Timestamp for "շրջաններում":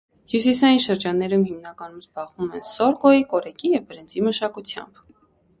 0.85-1.43